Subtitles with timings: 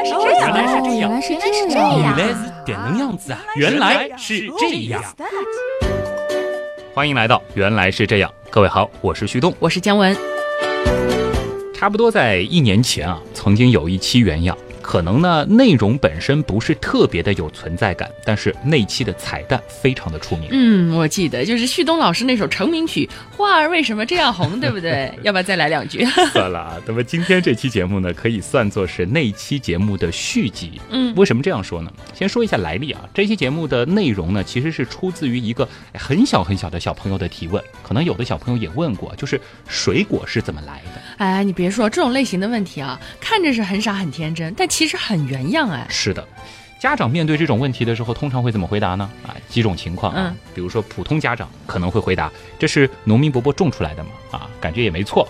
[0.00, 2.00] 来是这样，原来是这样原来是这这样。
[2.00, 3.40] 原来是点能样子啊！
[3.56, 5.02] 原来是这样。
[6.94, 9.54] 欢迎来到原来是这样，各位好，我是旭东。
[9.58, 10.16] 我是姜文，
[11.74, 14.56] 差不多在一年前啊，曾经有一期原样，
[14.90, 20.48] 可能呢内容本身不是特别的有存在感，但是那期的彩蛋非常的出名。
[20.50, 25.16] 嗯，我记得就是旭东老师那首成名曲《花儿为什么这样红》，对不对？
[25.22, 26.04] 要不要再来两句？
[26.32, 30.80] 算了啊，那么今天这期节目呢，可以算作是那期节目的续集。
[30.90, 31.92] 嗯为什么这样说呢？
[32.12, 41.00] 先说一下来历啊，这期节目的内容呢，其实是出自于一个哎很小很小的小朋友的提问，可能有的小朋友也问过，就是水果是怎么来的？
[41.20, 45.86] 哎，你别说这种类型的问题啊，看着是很傻很天真，但其实很原样哎。
[45.90, 46.26] 是的。
[46.80, 49.10] 家长面对这种问题的时候，通常会怎么回答呢？
[49.22, 55.28] 啊，几种情况啊，嗯比如说普通家长可能会回答：“这是农民伯伯种出来的嘛？”啊，感觉也没错。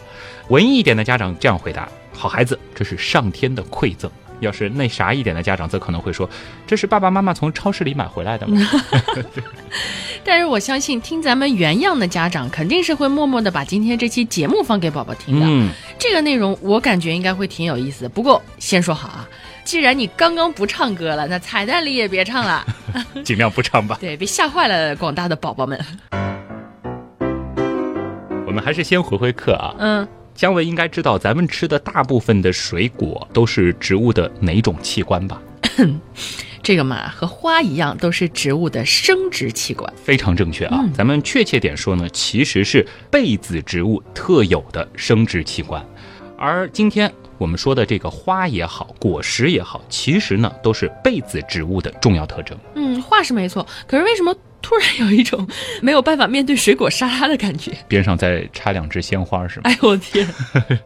[0.49, 4.09] 文艺一点的家长这样回答：“好孩子，这是上天的馈赠。”
[4.41, 6.29] 要是那啥一点的家长，则可能会说
[6.67, 8.61] ：“这是爸爸妈妈从超市里买回来的吗。
[10.25, 15.47] 但是我相信听咱们原样的家长肯定是会默默的把今天这期节目放给宝宝听的。
[15.49, 18.09] 嗯，这个内容我感觉应该会挺有意思的。
[18.09, 19.29] 不过先说好啊，
[19.65, 22.67] 既然你刚刚不唱歌了，那彩蛋里也别唱了，
[23.25, 23.97] 尽量不唱吧。
[24.01, 25.79] 对，别吓坏了广大的宝宝们。
[28.47, 29.75] 我们还是先回回课啊。
[29.79, 30.09] 嗯，
[30.41, 35.39] 姜文应该知道，咱们吃的大部分的水果都是植物的哪种器官吧？
[36.65, 39.93] 这个嘛，和花一样，都是植物的生殖器官。
[40.03, 40.79] 非常正确啊！
[40.83, 45.85] 嗯咱们确切点说呢，其实是被子植物特有的生殖器官。
[46.39, 52.57] 而今天我们说的这个花也好，果实也好，其实呢都是被子植物的重要特征。
[52.77, 55.47] 嗯，话是没错，可是为什么突然有一种
[55.83, 57.73] 没有办法面对水果沙拉的感觉？
[57.89, 59.63] 边上再插两枝鲜花是吗？
[59.65, 60.27] 哎呦我天！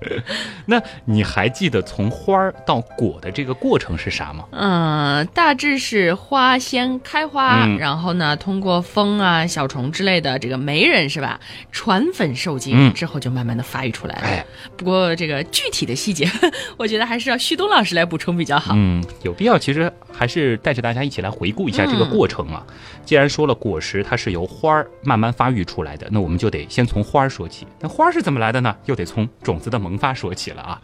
[0.66, 4.44] 那你还记得从花儿到果的这个过程是啥吗？
[4.52, 11.38] 嗯，大致是花先开花，嗯然后呢，通过风啊、小虫之类的这个媒人是吧，
[11.72, 14.22] 传粉受精、嗯之后就慢慢的发育出来了。
[14.22, 14.44] 哎，
[14.76, 16.30] 不过这个具体的细节，
[16.78, 18.72] 我觉得还是要旭东老师来补充比较好。
[18.76, 22.64] 嗯，有必要，其实还是带着大家一起来回顾一下这个过程啊。
[23.04, 27.66] 既然说了果实它是由花儿慢慢发育出来的，那我们就得先从花儿说起。
[27.80, 28.76] 那花儿是怎么来的呢？
[28.84, 30.78] 又得从种子的萌发说起了啊。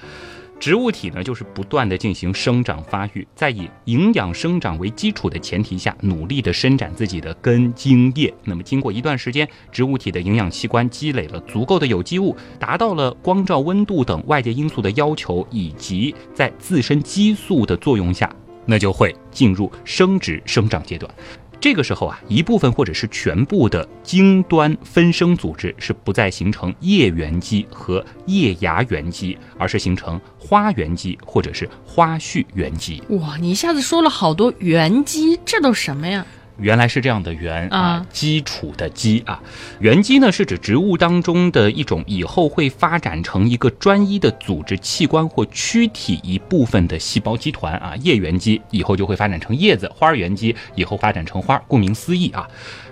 [0.58, 8.32] 植物体呢，就是不断的进行生长发育，在以营养生长为基础的前提下，努力的伸展自己的根茎叶。
[8.44, 21.10] 那么经过一段时间，植物体的营养器官积累了足够的有机物，达到了光照、温度等外界因素的要求，以及在自身激素的作用下，那就会进入生殖生长阶段。
[21.60, 33.02] 这个时候啊，一部分或者是全部的茎端分生组织是不再形成叶原基和叶芽原基，而是形成花原基或者是花序原基。
[33.10, 36.26] 哇，你一下子说了好多原基，这都什么呀？
[36.60, 39.42] 原来是这样的原啊啊，基础的基啊，
[39.80, 47.94] 原基呢是指植物当中的一种以后会发展成一个专一的组织器官或躯体一部分的细胞基团啊。
[48.02, 51.60] 叶原基以后就会发展成叶子，花儿原基以后发展成花。
[51.66, 52.48] 顾名思义啊，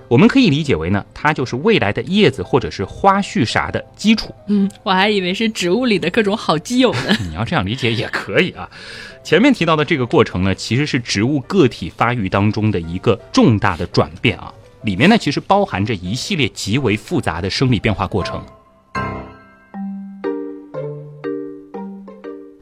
[0.08, 4.34] 我们可以理解为呢，它就是未来的叶子或者是花絮啥的基础。
[4.46, 7.16] 嗯，我还以为是植物里的各种好基友呢。
[7.28, 8.69] 你要这样理解也可以啊。
[9.22, 14.50] 前面提到的这个过程呢，其实是植物个体发育当中的一个重大的转变啊，
[14.82, 18.42] 里面呢其实包含着一系列极为复杂的生理变化过程。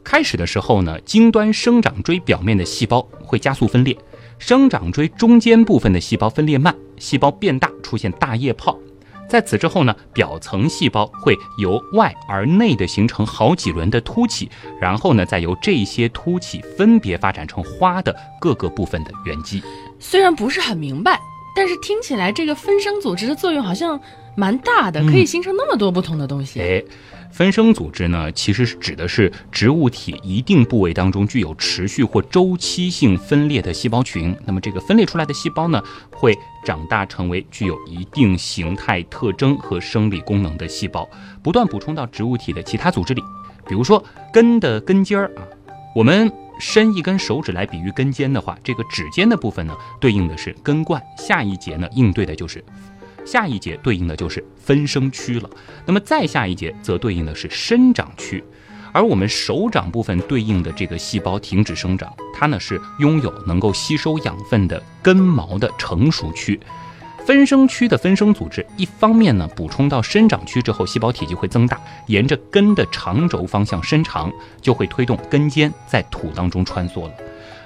[0.03, 3.95] 开始的时候呢，茎端生长锥表面的细胞会加速分裂，
[4.39, 8.77] 生长锥中间部分的细胞分裂慢，细胞变大，出现大液泡。
[9.29, 14.49] 在此之后呢，表层细胞会由外而内的形成好几轮的凸起，
[14.79, 19.61] 然后呢，再由这些凸起分别发展成花的各个部分的原基。
[19.99, 21.19] 虽然不是很明白，
[21.53, 23.99] 但是听起来这个分生组织的作用好像
[24.37, 26.61] 蛮大的，嗯可以形成那么多不同的东西。
[26.61, 26.81] 哎，
[27.31, 34.35] 分生组织呢，其实是指的是植物体一定部位当中具有持续或周期性分裂的细胞群。
[34.45, 35.81] 那么这个分裂出来的细胞呢，
[36.11, 36.35] 会
[36.65, 41.07] 长大成为具有一定形态特征和生理功能的细胞，
[41.43, 43.21] 不断补充到植物体的其他组织里。
[43.67, 44.03] 比如说
[44.33, 45.43] 根的根尖儿啊，
[45.93, 52.63] 我们伸一根手指来比喻根尖的话，这个指尖的部分呢，对应的是根冠，下一节呢应对的就是。
[53.27, 55.49] 下一节对应的就是分生区了，
[55.85, 58.41] 那么再下一节则对应的是生长区，
[58.93, 66.57] 而我们手掌部分对应的这个细胞停止生长，它呢是拥有能够吸收养分的根毛的成熟区。
[67.25, 74.31] 分生区的分生组织，一方面呢补充到生长区之后，细胞体积会增大，沿着根的长轴方向伸长，
[74.61, 77.11] 就会推动根尖在土当中穿梭了。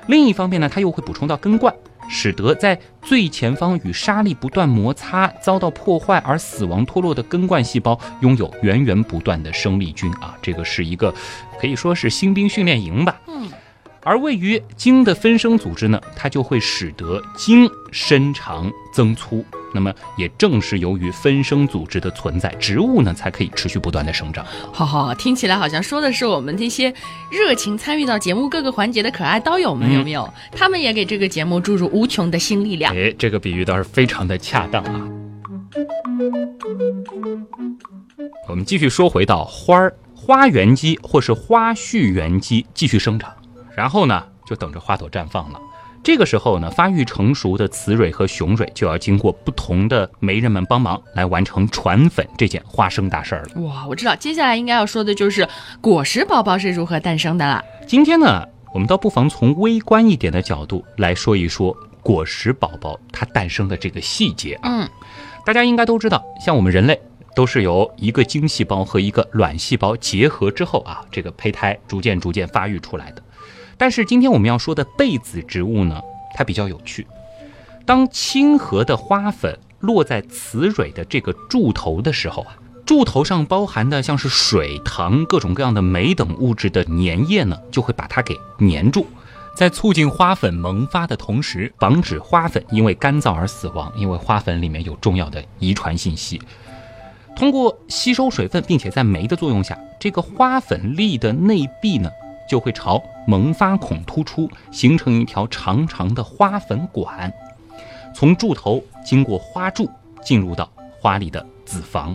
[0.08, 1.72] 另一方面呢，它又会补充到根冠，
[2.10, 11.14] 使得在最前方与沙粒不断摩擦遭到破坏而死亡脱落的根冠细胞拥有源源不断的生力军啊，这个是一个
[11.60, 13.20] 可以说是新兵训练营吧。
[13.28, 13.50] 嗯。
[14.04, 19.46] 而位于茎的分生组织呢，它就会使得茎伸长增粗。
[19.74, 24.46] 那么也正是由于分生组织的存在，植物呢才可以持续不断的生长。
[24.74, 26.94] 哈哈，听起来好像说的是我们这些
[27.32, 30.32] 热情参与到节目各个环节的可爱刀友们，有没有？
[30.52, 32.96] 他们也给这个节目注入无穷的新力量。
[32.96, 35.08] 哎，这个比喻倒是非常的恰当啊。
[38.50, 43.34] 我们继续说回到花儿，花原基或是花序原基继续生长。
[43.74, 45.60] 然后呢，就等着花朵绽放了。
[46.04, 53.62] 这个时候呢，发育成熟的雌蕊和雄蕊就要经过不同的媒人们帮忙，来完成传粉这件花生大事儿了。
[53.62, 55.48] 哇，我知道，接下来应该要说的就是
[55.80, 57.64] 果实宝宝是如何诞生的了。
[57.86, 58.44] 今天呢，
[58.74, 64.60] 我们倒不妨从微观一点的角度来说一说果实宝宝它诞生的这个细节。
[64.64, 64.90] 嗯，
[65.46, 67.00] 大家应该都知道，像我们人类
[67.36, 73.22] 都是由一个精细胞和一个卵细胞结合之后啊，这个胚胎逐渐逐渐发育出来的。
[73.82, 76.00] 但是今天我们要说的被子植物呢，
[76.36, 77.08] 它比较有趣。
[77.84, 82.56] 当亲和的花粉落在雌蕊的这个柱头的时候啊，
[82.86, 89.08] 柱头上包含的像是水、糖、各种各样的酶等物质的粘液呢，就会把它给粘住，
[89.56, 93.92] 在促进花粉萌发的同时，防止花粉因为干燥而死亡。
[93.96, 96.40] 因为花粉里面有重要的遗传信息，
[97.36, 102.12] 通过吸收水分，并且在酶的作用下，这个花粉粒的内壁呢。
[102.52, 107.32] 就会朝萌发孔突出，形成一条长长的花粉管，
[108.14, 109.90] 从柱头经过花柱
[110.22, 110.70] 进入到
[111.00, 112.14] 花里的子房，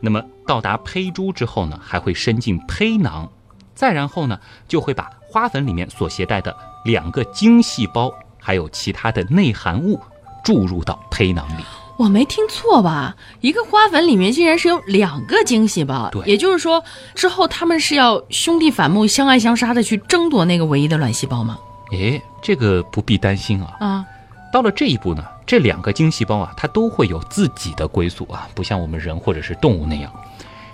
[0.00, 3.30] 那么到达胚珠之后呢，还会伸进胚囊，
[3.74, 6.56] 再然后呢，就会把花粉里面所携带的
[6.86, 10.00] 两个精细胞，还有其他的内含物
[10.42, 11.62] 注入到胚囊里。
[11.98, 13.16] 我没听错吧？
[13.40, 16.84] 一个花粉里面竟然是有两个精细胞，对，也就是说
[17.14, 21.58] 之后他们是要兄弟反目、相爱相杀的去争夺那个唯一的卵细胞吗？
[21.92, 23.76] 诶，这个不必担心啊。
[23.80, 24.04] 啊，
[24.52, 30.12] 到了这一步呢，这两个精细胞啊，它都会有自己的归宿啊，不像我们人或者是动物那样。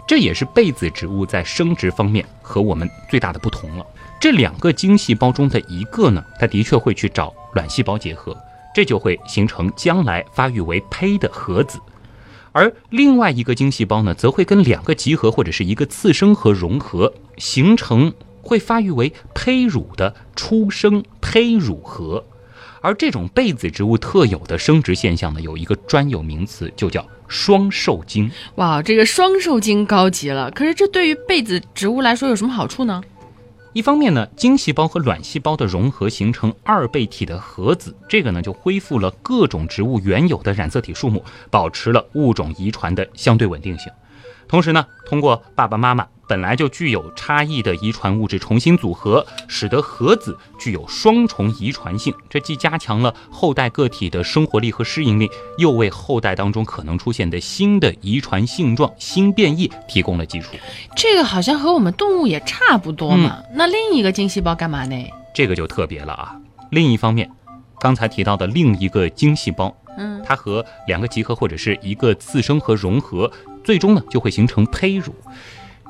[0.08, 3.86] 这也是被子植物在生殖方面和我们最大的不同了。
[4.20, 8.36] 这两个精细胞中的一个呢，它的确会去找卵细胞结合。
[8.74, 11.78] 这就会形成将来发育为胚的核子，
[12.52, 22.24] 而另外一个精细胞呢，则会跟两个集合或者是一个次生核融合，形成会发育为胚乳的初生胚乳核。
[22.80, 28.28] 而这种被子植物特有的生殖现象呢，有一个专有名词，就叫双受精。
[28.56, 30.50] 哇，这个双受精高级了！
[30.50, 33.00] 可是这对于被子植物来说有什么好处呢？
[33.74, 43.90] 一方面呢，精细胞和卵细胞的融合形成二倍体的核子，这个呢就恢复了各种植物原有的染色体数目，保持了物种遗传的相对稳定性。
[44.46, 46.06] 同时呢，通过爸爸妈妈。
[46.32, 52.10] 本来就具有差异的遗传物质重新组合，使得核子具有双重遗传性。
[52.30, 60.56] 这既加强了后代个体的生活力和适应力，又为后代当中可能出现的新的遗传性状、新变异提供了基础。
[60.96, 63.42] 这个好像和我们动物也差不多嘛。
[63.52, 64.96] 那另一个精细胞干嘛呢？
[65.34, 66.34] 这个就特别了啊。
[66.70, 67.30] 另一方面，
[67.78, 73.30] 刚才提到的另一个精细胞，嗯，它和两个集合或者是一个次生核融合，
[73.62, 75.14] 最终呢就会形成胚乳。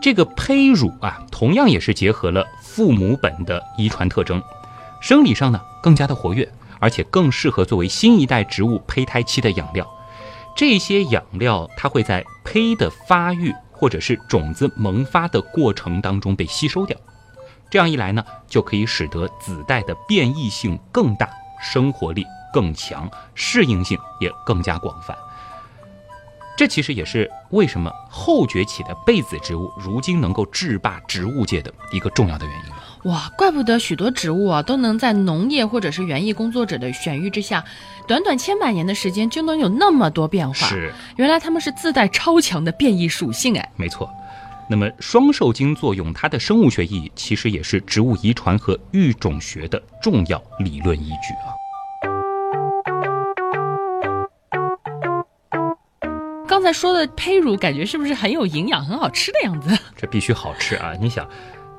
[0.02, 4.42] 这个胚乳啊，同样也是结合了父母本的遗传特征，
[5.00, 9.88] 生理上呢更加的活跃，而且更适合作为新一代植物胚胎期的养料。
[10.56, 16.96] 这些养料它会在胚的发育或者是种子萌发的过程当中被吸收掉，
[17.70, 21.30] 这样一来呢，就可以使得子代的变异性更大，
[21.60, 25.16] 生活力更强，适应性也更加广泛。
[26.62, 33.10] 这其实也是为什么后崛起的被子植物如今能够制霸植物界的一个重要的原因。
[33.10, 37.64] 哇，怪不得许多植物啊都能在农业或者是园艺工作者的选育之下，
[38.06, 40.54] 短短千百年的时间就能有那么多变化。
[40.54, 43.72] 是，原来它们是自带超强的变异属性哎。
[43.74, 44.08] 没错，
[44.70, 51.58] 那么双受精作用它的生物学意义其实也是植物遗传和育种学的重要理论依据啊。
[56.46, 59.76] 刚才说的胚乳，感觉是不是很有营养、很好吃的样子？
[59.96, 60.92] 这必须好吃啊！
[61.00, 61.26] 你想，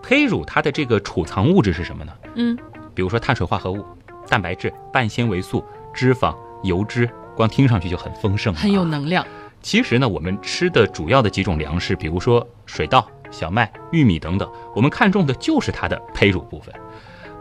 [0.01, 2.13] 胚乳它的这个储藏物质是什么呢？
[2.35, 2.57] 嗯，
[2.95, 3.85] 比如说碳水化合物、
[4.27, 9.25] 蛋白质、半纤维素、脂肪、油脂，光听上去就很丰盛，很有能量。
[9.61, 16.73] 其实呢，我们吃的主要的几种粮食，比如说水稻、小麦、玉米等等，我们看中的就是它的胚乳部分。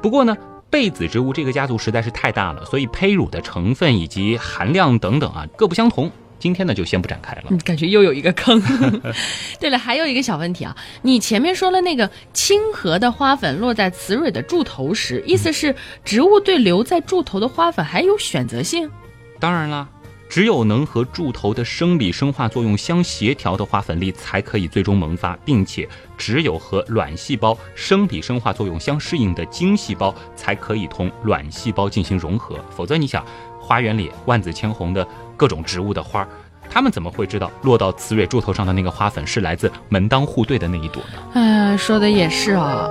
[0.03, 0.37] 不过呢，
[0.69, 6.11] 被子植物这个家族实在是太大了，所以胚乳的成分以及含量等等啊各不相同。
[6.43, 7.45] 今天呢就先不展开了。
[7.51, 8.61] 嗯，感觉又有一个坑。
[9.61, 15.73] 对了，还有一个小问题啊，你前面说了那个亲和的花粉落在雌蕊的柱头时，意思是
[16.05, 18.91] 植物对留在柱头的花粉还有选择性？
[19.39, 19.89] 当然啦，
[20.29, 32.59] 只有能和柱头的生理生化作用相协调的花粉粒才可以最终萌发，并且只有和卵细胞生理生化作用相适应的精细胞才可以同卵细胞进行融合。
[32.75, 33.25] 否则，你想，
[33.61, 35.07] 花园里万紫千红的
[35.43, 36.29] 各种植物的花儿，
[36.71, 41.19] 它们怎么会知道落到雌蕊柱头上的那个花粉是来自门当户对的那一朵呢？
[41.35, 42.89] 哎，说的也是啊。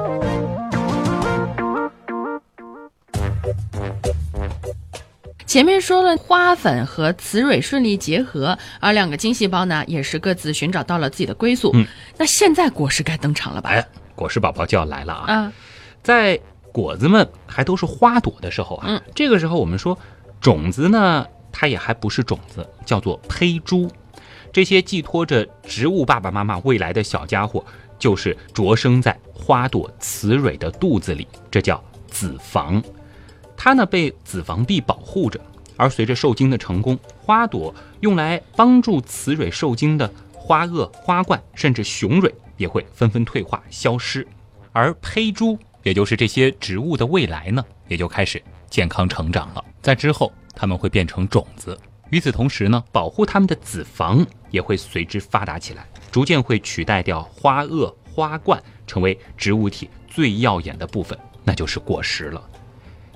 [5.45, 11.71] 前面说了，花粉和雌蕊顺利结合，而两个精细胞呢，也是各自寻找到了自己的归宿。
[11.73, 11.85] 嗯，
[12.17, 13.69] 那现在果实该登场了吧？
[13.69, 15.33] 哎，果实宝宝就要来了啊！
[15.33, 15.53] 啊，
[16.03, 16.37] 在
[16.73, 19.97] 果子们还都是花朵的时候啊，嗯这个时候我们说
[20.41, 23.89] 种子呢，它也还不是种子，叫做胚珠。
[24.53, 27.63] 这些寄托着植物爸爸妈妈未来的小家伙，
[27.97, 32.81] 就是着生在花朵雌蕊的肚子里，这叫子房。
[33.55, 35.39] 它呢被子房壁保护着，
[35.77, 44.27] 而随着受精的成功，花朵用来帮助雌蕊受精的花萼、花冠甚至雄蕊也会纷纷退化消失，
[44.73, 49.63] 而胚珠，也就是这些植物的未来呢，也就开始健康成长了。
[49.81, 51.77] 在之后，它们会变成种子。
[52.09, 62.41] 与此同时呢，保护它们的子房也会随之发达起来，逐渐会取代掉花萼、花冠，成为植物体最耀眼的部分，那就是果实了。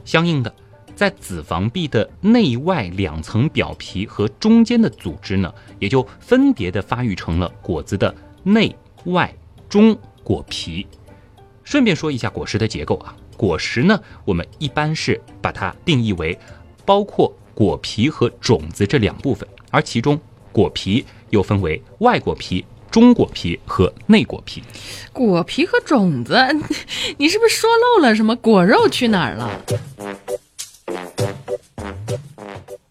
[0.06, 0.56] 相应的，
[0.96, 8.74] 在子房壁的内外两层表皮和中间的组织呢，也就分别的发育成了果子的内
[9.08, 9.34] 外
[9.68, 10.88] 中果皮。
[11.66, 16.38] 顺便说一下果实的结构啊，果实呢，我们一般是把它定义为
[16.86, 20.20] 包括果皮和种子这两部分，而其中
[20.52, 24.62] 果皮又分为外果皮、中果皮和内果皮。
[25.12, 26.38] 果皮和种子，
[27.18, 28.36] 你是不是说漏了什么？
[28.36, 29.50] 果肉去哪儿了？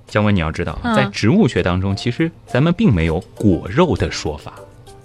[0.07, 4.55] 姜文，你要知道，嗯在植物学当中，其实咱们并没有果肉的说法。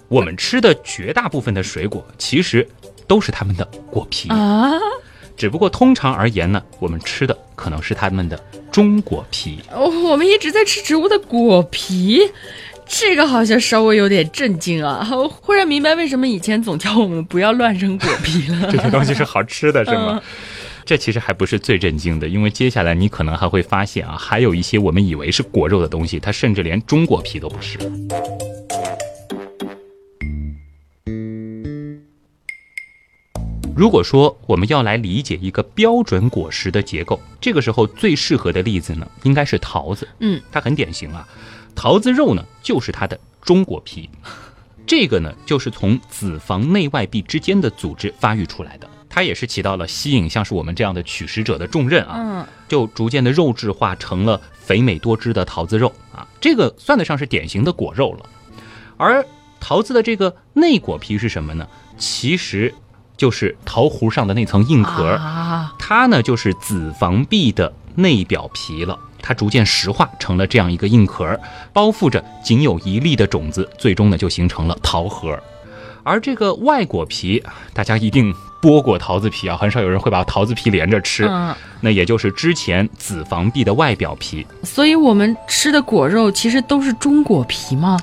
[0.08, 2.68] 我们吃的绝大部分的水果，其实
[3.06, 4.70] 都是它们的果皮，啊，
[5.40, 8.38] 只不过通常而言呢，我们吃的可能是它们的
[8.70, 9.58] 中果皮。
[9.72, 12.20] 哦我们一直在吃植物的果皮，
[12.86, 15.08] 这个好像稍微有点震惊啊！
[15.10, 18.68] 我 忽然明白为什么以前总叫我们不要乱扔果皮了。
[18.70, 20.20] 这些东西是好吃的，是吗？
[20.22, 20.22] 嗯
[20.84, 27.78] 这其实还不是最震惊的，因为接下来你可能还会发现啊，还有一些我们以为是果肉的东西，它甚至连中果皮都不是。
[33.80, 40.06] 如果说我们要来理解一个标准果实的结构，这个时候最适合的例子呢，应该是桃子。
[40.18, 41.26] 嗯，它很典型啊，
[41.74, 44.10] 桃子肉呢就是它的中果皮，
[44.86, 58.28] 这个呢就是从子房内外壁之间的组织发育出来的，它也是起到了吸引像是我们这样的取食者的重任啊，嗯，就逐渐的肉质化成了肥美多汁的桃子肉啊，这个算得上是典型的果肉了。
[58.98, 59.24] 而
[59.58, 61.66] 桃子的这个内果皮是什么呢？
[61.96, 62.74] 其实
[63.20, 68.98] 就是桃核上的那层硬壳，啊，它呢就是子房壁的内表皮了。
[69.20, 71.38] 它逐渐石化成了这样一个硬壳，
[71.70, 75.38] 包覆着仅有一粒的种子，最终呢就形成了桃核。
[76.02, 81.26] 而这个外果皮，大家一定剥过桃子皮啊，很少有人会把桃子皮连着吃。
[81.28, 84.46] 嗯，那也就是之前子房壁的外表皮。
[84.62, 87.98] 所以我们吃的果肉其实都是中果皮吗？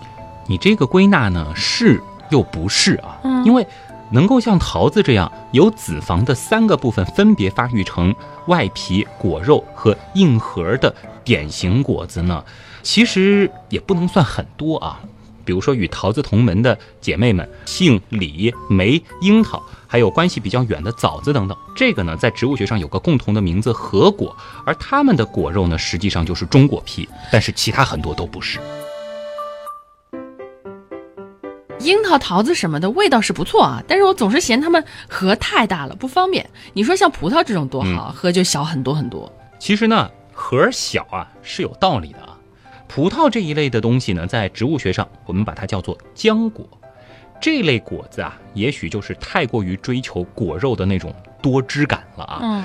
[0.47, 3.17] 你这个归纳呢是又不是啊？
[3.23, 3.65] 嗯因为
[4.11, 8.13] 能够像桃子这样由子房的三个部分分别发育成
[8.47, 12.43] 外皮、果肉和硬核的典型果子呢，
[12.83, 14.99] 其实也不能算很多啊。
[15.43, 21.57] 比如说与桃子同门的姐妹们，杏、李、梅、樱桃，还有关系比较远的枣子等等。
[21.73, 24.35] 这个呢，在植物学上有个共同的名字——核果，
[24.65, 28.59] 而它们的果肉呢，实际上就是中果皮，但是其他很多都不是。
[31.79, 36.47] 樱桃、桃子什么的味道是不错啊，但是我总是嫌它们核太大了，不方便。
[36.73, 39.31] 你说像葡萄这种多好，核就小很多很多。
[39.59, 42.35] 其实呢，核儿小啊是有道理的啊。
[42.87, 46.67] 葡萄这一类的东西呢，在植物学上我们把它叫做浆果。
[47.39, 52.39] 这类果子啊，也许就是太过于追求果肉的那种多汁感了啊。
[52.41, 52.63] 嗯，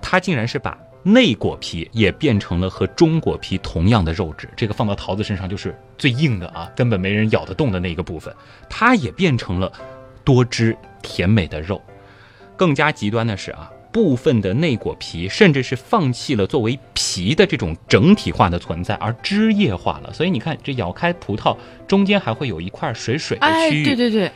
[0.00, 8.34] 它竟然是把内果皮也变成了和中果皮同样的肉质，这个放到桃子身上就是最硬的啊，根本没人咬得动的那个部分，
[8.68, 9.70] 它也变成了
[10.24, 11.80] 多汁甜美的肉。
[12.56, 20.12] 更加极端的是啊，部分的内果皮，甚至是放弃了作为皮的这种整体化的存在，而枝叶化了。
[20.12, 23.84] 所以你看，这咬开葡萄中间还会有一块水水的哎，区域。
[23.84, 24.32] 对对对，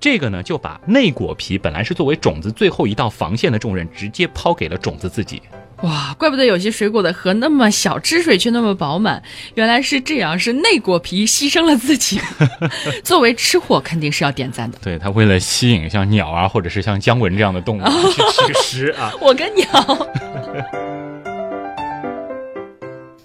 [0.00, 5.40] 这个呢，就把内果皮本来是作为种子最后一道防线的重任，直接抛给了种子自己。
[5.82, 9.22] 哇，怪不得有些水果的核那么小，汁水却那么饱满，
[9.54, 12.20] 原来是这样，是内果皮牺牲了自己。
[13.04, 14.78] 作为吃货，肯定是要点赞的。
[14.82, 19.12] 对它为了吸引像鸟啊，或者是像姜文这样的动物去吃食啊。
[19.22, 19.66] 我跟鸟，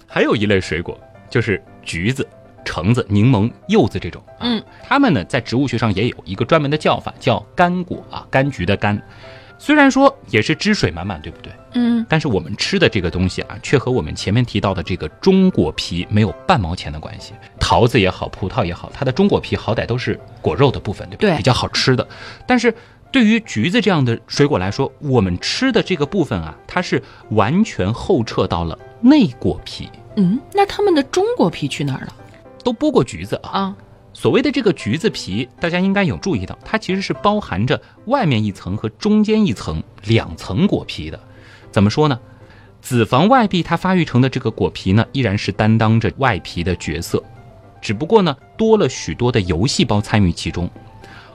[0.06, 0.96] 还有一类水果
[1.28, 2.24] 就是橘子、
[2.64, 4.22] 橙子、柠檬、柚子这种。
[4.38, 8.96] 啊嗯，它们呢在植物学上也有一个专门的叫法，叫柑果啊，柑橘的柑。
[9.58, 11.52] 虽然说也是汁水满满，对不对？
[11.74, 17.32] 嗯，但是我们吃的这个东西啊，却和我们前面提到的这个中果皮没有半毛钱的关系。
[17.58, 21.20] 桃子也好，葡萄也好，它的中果皮好歹都是果肉的部分，对不？
[21.22, 22.06] 对比较好吃的。
[22.46, 22.74] 但是
[23.10, 29.88] 对于橘子这样的水果来说，我们吃的这个部分啊，它是完全后撤到了内果皮。
[30.16, 32.14] 嗯，那他们的中果皮去哪儿了
[32.62, 33.76] 都剥过橘子啊，啊？
[34.14, 41.20] 所谓的这个橘子皮，大家应该有注意到，它其实是包含着外面一层和中间一层两层果皮的。
[41.70, 42.18] 怎么说呢？
[42.80, 47.22] 子房外壁它发育成的这个果皮呢，依然是担当着外皮的角色，
[47.80, 50.70] 只不过呢，多了许多的油细胞参与其中。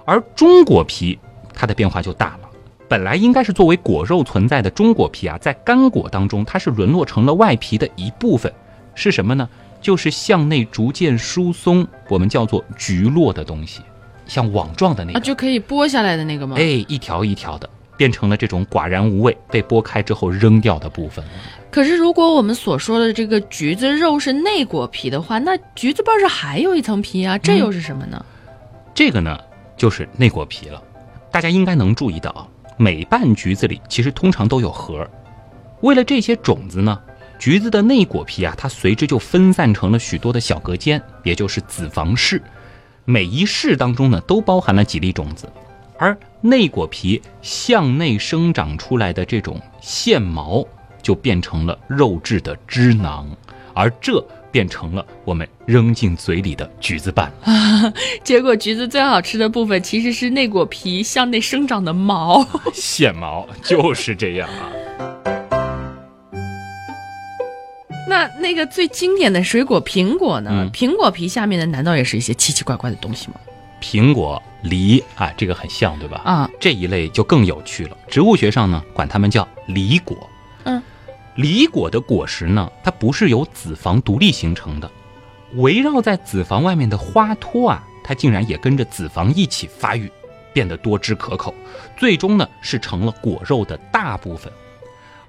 [0.05, 1.19] 而中果皮
[1.53, 2.49] 它的变化就大了，
[2.87, 8.51] 本来应该是作为果肉存在的中果皮啊，在干果当中，它是沦落成了外皮的一部分，
[8.95, 9.49] 是什么呢？
[9.81, 13.81] 就是向内逐渐疏松，我们叫做橘络的东西，
[14.25, 16.55] 像网状的那啊，个，就可以剥下来的那个吗？
[16.57, 21.23] 哎，一条一条的，变成了这种寡然无味、被剥开之后扔掉的部分。
[21.71, 28.25] 可是如果我们所说的这个橘子肉是内果皮的话，那橘子瓣上还有一层皮啊，这又是什么呢？
[28.93, 29.39] 这个呢，
[29.77, 30.81] 就是内果皮了。
[31.31, 35.07] 大家应该能注意到啊，每瓣橘子里其实通常都有核。
[35.81, 36.99] 为了这些种子呢，
[37.39, 42.41] 橘子的内果皮啊，它随之就分散成了许多的小隔间，也就是子房室。
[43.05, 45.49] 每一室当中呢，都包含了几粒种子，
[45.97, 50.65] 而内果皮向内生长出来的这种线毛，
[51.01, 53.25] 就变成了肉质的汁囊，
[53.73, 57.31] 而这变成了我们扔进嘴里的橘子瓣。
[58.21, 62.45] 结果橘子最好吃的部分其实是内果皮向内生长的毛。
[62.73, 65.38] 线毛就是这样啊。
[68.09, 70.49] 那那个最经典的水果苹果呢？
[70.51, 73.35] 嗯苹果皮下面的难道也是一些奇奇怪怪的东西吗？
[73.79, 76.21] 苹果、梨啊，这个很像，对吧？
[76.25, 77.95] 啊，这一类就更有趣了。
[78.09, 80.17] 植物学上呢，管它们叫梨果。
[80.65, 80.81] 嗯，
[81.35, 84.91] 梨果的果实呢，它不是由子房独立形成的，
[85.53, 90.11] 围绕在子房外面的花托啊，它竟然也跟着子房一起发育，
[90.51, 91.53] 变得多汁可口，
[91.95, 94.51] 最终呢是成了果肉的大部分。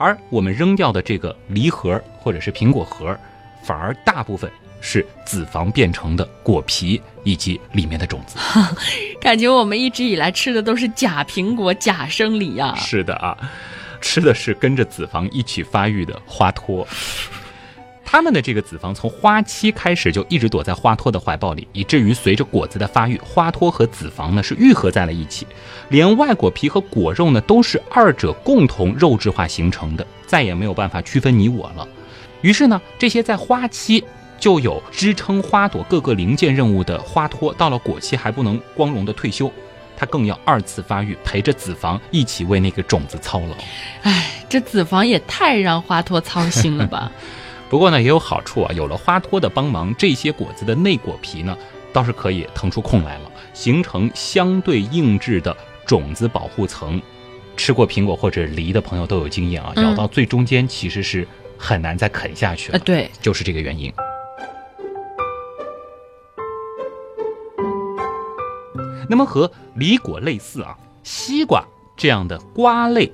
[0.00, 3.14] 而我们扔掉的这个梨核或者是苹果核，
[3.62, 8.38] 反而大部分是子房变成的果皮以及里面的种子。
[9.20, 12.74] 感觉我们一直以来吃的都是假苹果、假生梨啊。
[12.76, 13.36] 是的啊，
[14.00, 16.88] 吃的是跟着子房一起发育的花托。
[18.12, 25.46] 它们的这个子房从花期开始就一直躲在花托的怀抱里，以至于随着果子的发育，花托和子房呢是愈合在了一起，
[25.90, 31.86] 连外果皮和果肉呢都是二者共同肉质化形成的，再也没有办法区分你我了。
[32.40, 34.02] 于是呢，这些在花期
[34.40, 39.48] 就有支撑花朵各个零件任务的花托，到了果期还不能光荣的退休，
[39.96, 43.54] 它更要二次发育，陪着子房一起为那个种子操劳。
[44.02, 47.12] 哎， 这子房也太让花托操心了吧？
[47.70, 51.56] 不过呢，也有好处啊，有了花托的帮忙，这些果子的内果皮呢，
[51.92, 55.56] 倒是可以腾出空来了，形成相对硬质的
[55.86, 57.00] 种子保护层。
[57.56, 61.24] 吃过苹果或者梨的朋友都有经验啊，嗯咬到最中间其实是
[61.56, 63.92] 很难再啃下去呃，了，对，就是这个原因。
[69.08, 71.64] 那么和梨果类似啊，西瓜
[71.96, 73.12] 这样的瓜类，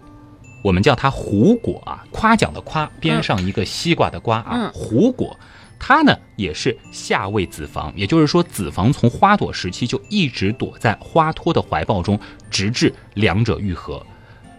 [0.66, 5.38] 我们叫它胡果啊，夸奖的夸边上一个西瓜的瓜啊，嗯胡果，
[5.78, 12.18] 它呢也是下位子房，也就是说子房从花朵时期就一直躲在花托的怀抱中，
[12.50, 14.04] 直至两者愈合。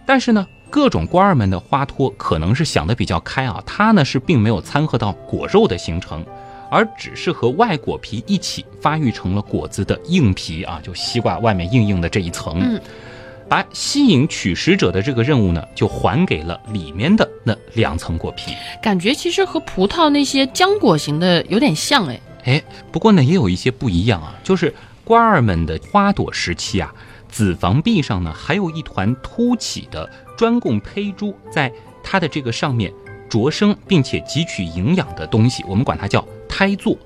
[0.06, 6.24] 但是呢，各种官儿们的花托可能是想得比较开啊，它呢是并没有掺和到果肉的形成，
[6.70, 12.58] 而只是和外果皮一起发育成了果子的硬皮啊，就西瓜外面硬硬的这一层。
[12.62, 12.80] 嗯，
[13.48, 18.52] 把吸引取食者的这个任务呢，就还给了里面的那两层果皮。
[18.82, 22.20] 感觉其实和葡萄那些浆果型的有点像哎。
[22.44, 26.94] 哎，不过呢，也有一些不一样啊，就是瓜儿们的花朵时期啊，
[27.28, 32.92] 子房壁上呢还有一团凸起的专供胚珠在它的这个上面
[33.28, 36.96] 着生，并且汲取营养的东西，我们管它叫胎座。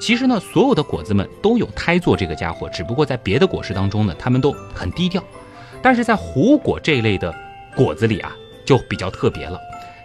[0.00, 5.22] 其实呢，所有的果子们都有胎座这个家伙，只不过在别的果实当中呢，它们都很低调。
[5.84, 7.32] 但是在胡果这一类的
[7.76, 8.32] 果子里啊，
[8.64, 9.60] 就比较特别了。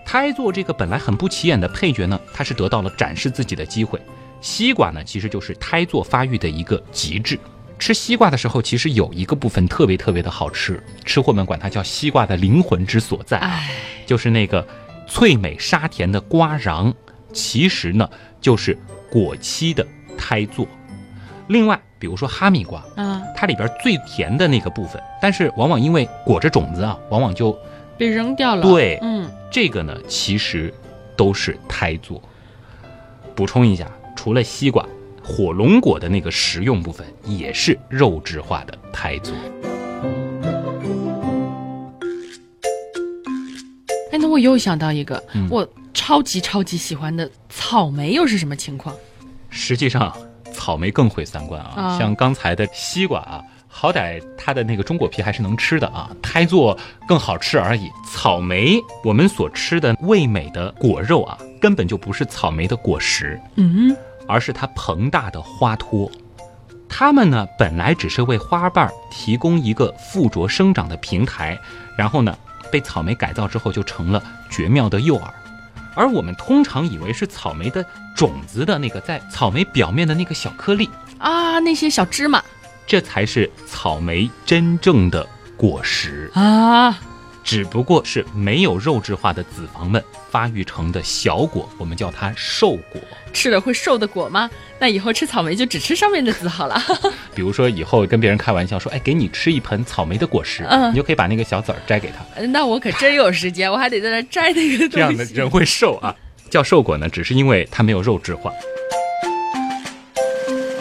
[0.06, 3.98] 胎座这个本来很不起眼的配角呢，它是得到了展示自己的机会。
[4.42, 7.40] 西瓜呢，其实就是胎座发育的一个极致。
[7.78, 13.42] 吃西瓜的时候，其实有一个部分特别特别的好吃，吃货们管它叫西瓜的灵魂之所在，
[14.06, 14.68] 就是那个
[15.08, 16.94] 脆美沙甜的瓜瓤，
[17.32, 18.10] 其实呢
[18.42, 18.78] 就是
[19.10, 19.88] 果期的
[20.18, 20.68] 胎座。
[21.50, 27.58] 另外，比如说哈密瓜，嗯，它里边最甜的那个部分，但是往往因为裹着种子啊，往往就
[27.98, 28.62] 被扔掉了。
[28.62, 30.74] 对，嗯，这个呢其实
[31.18, 32.22] 都是胎座。
[33.36, 34.86] 补充一下，除了西瓜。
[35.22, 39.32] 火龙果的那个食用部分也是肉质化的胎座。
[44.12, 48.96] 哎，那我又想到一个，嗯我超级超级喜欢的草莓又是什么情况？
[49.52, 50.12] 实际上，
[50.54, 51.74] 草莓更毁三观啊！
[51.76, 57.90] 啊像刚才的西瓜啊，好歹它的那个中果皮还是能吃的啊，胎座更好吃而已。
[58.12, 63.96] 草莓，我们所吃的味美的果肉啊，根本就不是草莓的果实，嗯，
[64.28, 66.10] 而是它膨大的花托。
[66.92, 71.58] 它们呢，本来只是为花瓣儿提供一个附着生长的平台，
[71.96, 72.36] 然后呢，
[72.72, 75.30] 被草莓改造之后就成了绝妙的诱饵。
[75.96, 82.44] 而我们通常以为是草莓的种子的那个在草莓表面的那个小颗粒，啊，那些小芝麻。
[82.88, 87.00] 这才是草莓真正的果实，啊，
[87.50, 93.02] 只不过是没有肉质化的子房们发育成的小果，我们叫它瘦果。
[93.34, 94.48] 吃了会瘦的果吗？
[94.78, 96.80] 那以后吃草莓就只吃上面的籽好了。
[97.34, 104.90] 比如说以后跟别人开玩笑说，哎，给你吃一盆草莓的果实，嗯你就可以把那个小籽儿摘给他，那我可真有时间，我还得在那摘那个东西。
[104.94, 106.16] 这样的人会瘦啊。
[106.52, 108.52] 叫瘦果呢，只是因为它没有肉质化。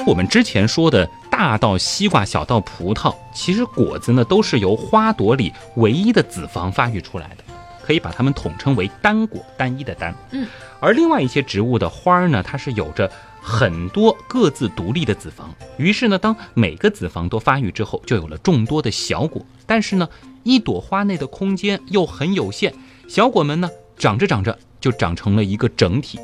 [0.07, 7.45] 我们之前说的大到西瓜，小到葡萄，其实果子呢都是由花朵里唯一的子房发育出来的，
[7.81, 10.13] 可以把它们统称为单果，单一的单。
[10.33, 10.45] 嗯，
[10.81, 13.09] 而另外一些植物的花儿呢，它是有着
[13.41, 19.41] 很多各自独立的子房，于是呢，当每个子房都发育之后，就有了众多的小果。
[19.65, 20.09] 但是呢，
[20.43, 22.75] 一朵花内的空间又很有限，
[23.07, 26.19] 小果们呢长着长着就长成了一个整体。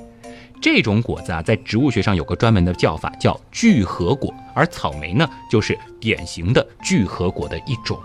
[0.64, 8.00] 这种果子啊，在植物学上有个专门的叫法，叫聚合果，而草莓呢，就是典型的聚合果的一种。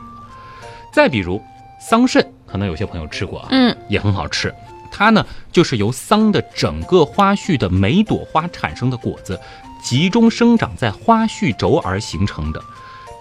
[0.92, 1.42] 再比如
[1.80, 4.54] 桑葚，可能有些朋友吃过啊，嗯，也很好吃。
[4.92, 9.40] 它呢，就是由桑的整个花序的每朵花产生的果子，
[9.82, 12.62] 集中生长在花序轴而形成的。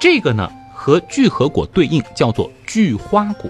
[0.00, 3.48] 这个呢，和聚合果对应，叫做聚花果。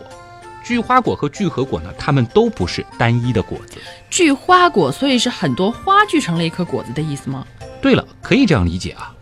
[0.65, 3.79] 聚花果和聚合果呢，它们都不是单一的果子。
[4.11, 7.47] 聚花果，所以是很多花聚成了一颗果子的意思吗？
[7.81, 9.15] 对了，可以这样理解啊。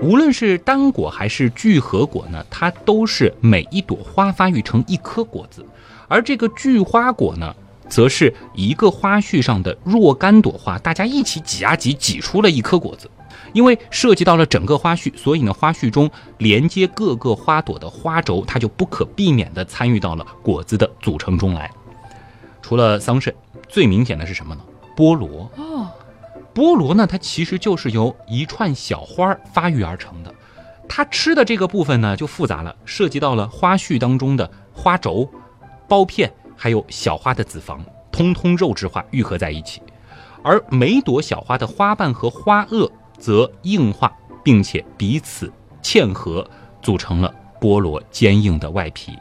[0.00, 5.64] 无论是单果还是聚合果呢，它都是每一朵花发育成一颗果子，
[6.08, 7.54] 而这个聚花果呢，
[7.88, 13.10] 则是一个花序上的若干朵花，大家一起挤啊挤，挤出了一颗果子。
[13.52, 21.70] 因为涉及到了整个花序，所以呢，花序中连接各个花朵的花轴，它就不可避免地参与到了果子的组成中来。
[22.62, 23.32] 除了桑葚，
[23.68, 24.60] 最明显的是什么呢？
[24.96, 25.50] 菠萝。
[25.56, 25.88] 哦，
[26.54, 30.34] 菠萝呢，它其实就是由一串小花儿发育而成的。
[30.88, 35.28] 它吃的这个部分呢，就复杂了，涉及到了花序当中的花轴、
[35.88, 39.80] 苞片，还有小花的子房，通通肉质化愈合在一起。
[40.42, 44.10] 而每朵小花的花瓣和花萼则硬化，
[44.42, 45.52] 并且彼此
[45.82, 46.48] 嵌合，
[46.82, 49.12] 组成了菠萝坚硬的外皮。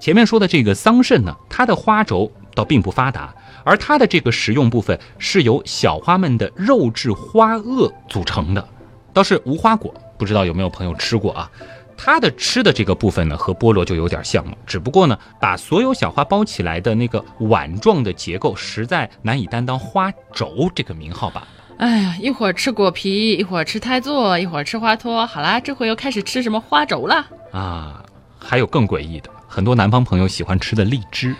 [0.00, 8.68] 前面说的这个桑葚呢，它的花轴倒并不发达，而它的这个食用部分是由小花们的肉质花萼组成的。
[9.12, 11.48] 倒是无花果，不知道有没有朋友吃过啊？
[11.96, 21.46] 它的吃的这个部分呢，和菠萝就有点像了，只不过呢，把所有小花包起来的那个碗状的结构，实在难以担当花轴这个名号吧。
[21.78, 27.26] 哎呀，一会儿吃果皮，一会儿吃胎座，一会儿吃花托，好啦，这回又开始吃什么花轴了。
[27.50, 28.04] 啊，
[28.38, 31.34] 还有更诡异的，很多南方朋友喜欢吃的荔枝。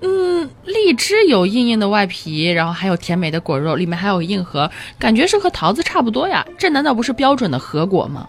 [0.00, 6.46] 嗯，荔枝有硬硬的外皮，然后还有甜美的果肉，里面还有硬核，感觉是和桃子差不多呀。
[6.58, 8.28] 这难道不是标准的核果吗？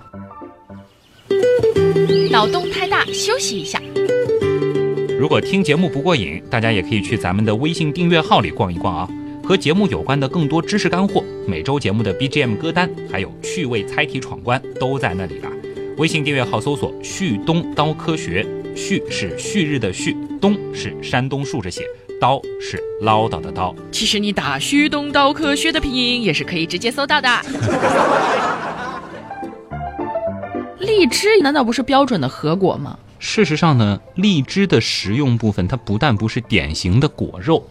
[2.29, 3.81] 脑洞太大，休息一下。
[5.19, 9.09] 如果听节目不过瘾，大家也可以去咱们的微信订阅号里逛一逛啊，
[9.47, 15.49] 和节目有关的更多知识干货，每周节目的 BGM 歌单，还有趣味猜题闯关都在那里啦。
[15.95, 21.85] 微信订阅号搜索“旭东刀科学”，旭是旭日的旭，东是山东竖着写，
[22.19, 23.73] 刀是唠叨的刀。
[23.89, 27.29] 其实你打“旭东刀科学”的拼音也是可以直接搜到的。
[30.79, 32.99] 荔枝难道不是标准的核果吗？
[33.19, 37.67] 事实上呢，荔枝的食用部分它不但不是典型的果肉，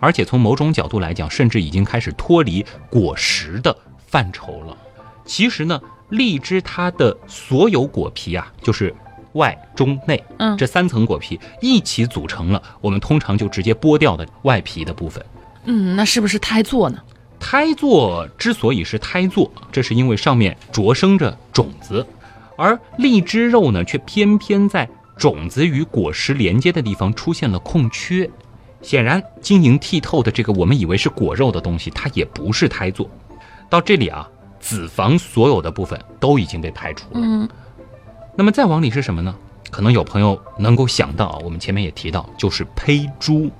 [0.00, 4.76] 而且从某种角度来讲，甚至已经开始脱离果实的范畴了。
[5.24, 5.80] 其实呢，
[6.10, 8.94] 荔枝它的所有果皮啊，就是
[9.32, 15.24] 外中内，嗯这三层果皮一起组成了我们通常就直接剥掉的外皮的部分。
[15.64, 16.98] 嗯，那是不是胎座呢？
[17.38, 22.04] 胎座之所以是胎座，这是因为上面着生着种子，
[22.56, 28.28] 而荔枝肉呢，却偏偏在种子与果实连接的地方出现了空缺。
[28.88, 33.06] 显然，晶莹剔透的这个我们以为是果肉的东西，它也不是胎座。
[33.68, 34.26] 到这里啊，
[34.58, 37.20] 子房所有的部分都已经被排除了。
[37.22, 37.46] 嗯，
[38.34, 39.36] 那么再往里是什么呢？
[39.70, 43.50] 可能有朋友能够想到啊，我们前面也提到，就是胚珠。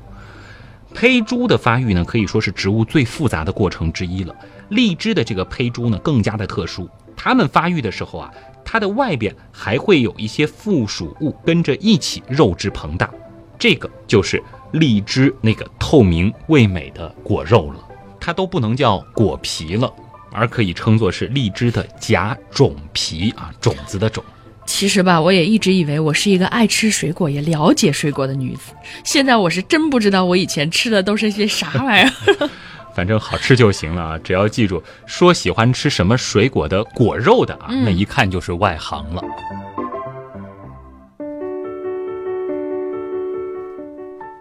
[0.95, 4.35] 胚珠的发育呢，可以说是植物最复杂的过程之一了。
[4.71, 6.89] 荔枝的这个胚珠呢，更加的特殊。
[7.15, 8.33] 它们发育的时候啊，
[8.65, 13.11] 它的外边还会有一些附属物跟着一起肉质膨大，
[13.59, 17.81] 这个就是荔枝那个透明味美的果肉了。
[18.21, 19.93] 它都不能叫果皮了，
[20.33, 24.23] 而可以称作是荔枝的假种皮啊，种子的种。
[24.67, 32.49] 其实吧，我也一直以为我是一个爱吃水果也了解水果的女子，现在我是真不知道我以前吃的都是些啥玩意儿。
[32.95, 34.19] 反正好吃就行了啊！
[34.19, 39.23] 只要记住，说喜欢吃什么水果的果肉的啊，嗯那一看就是外行了。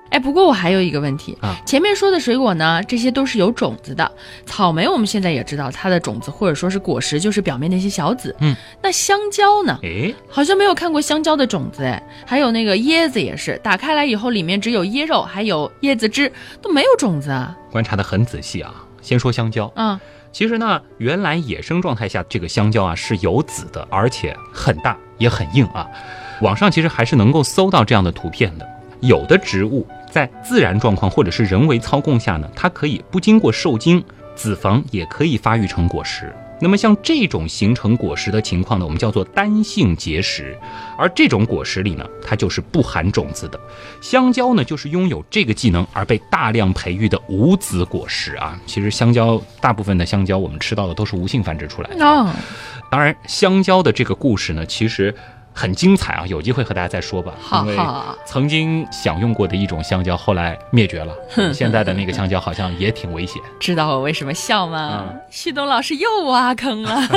[0.10, 4.10] 哎，不过我还有一个问题啊前面说的水果呢，这些都是有种子的。
[4.46, 8.36] 草莓我们现在也知道，它的种子或者说是果实就是表面那些小籽。
[8.40, 9.80] 嗯，那香蕉呢？
[9.84, 12.02] 哎，好像没有看过香蕉的种子哎。
[12.26, 17.56] 还有那个椰子也是，打开来以后里面只有椰肉，还有椰子汁，都没有种子啊。
[17.72, 18.74] 观察的很仔细啊。
[19.02, 19.98] 先说香蕉，嗯，
[20.32, 25.88] 其实呢，原来野生状态下这个香蕉啊是有籽的，而且很大也很硬啊。
[26.42, 28.68] 网上其实还是能够搜到这样的图片的。
[29.00, 34.04] 有的植物在自然状况或者是人为操控下呢，它可以不经过受精，
[34.36, 36.34] 子房也可以发育成果实。
[36.60, 40.58] 那么像这种形成果实的情况呢，我们叫做单性结实，
[40.98, 43.60] 而这种果实里呢，它就是不含种子的。
[44.02, 48.60] 香蕉呢，就是拥有这个技能而被大量培育的无籽果实啊。
[48.66, 52.04] 其实香蕉大部分的香蕉我们吃到的都是无性繁殖出来的。
[52.04, 52.28] 哦，
[52.90, 55.14] 当然，香蕉的这个故事呢，其实
[55.58, 57.34] 很精彩啊，有机会和大家再说吧。
[57.42, 61.16] 好因为好，曾经享用过的一种香蕉，后来灭绝了。
[61.52, 63.42] 现在的那个香蕉好像也挺危险。
[63.60, 65.06] 知道我为什么笑吗？
[65.10, 67.02] 嗯旭东老师又挖坑了。